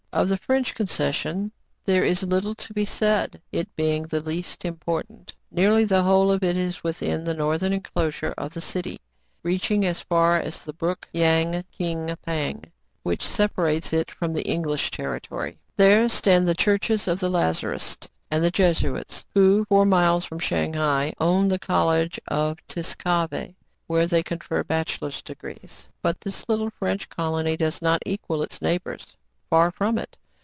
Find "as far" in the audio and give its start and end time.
9.85-10.35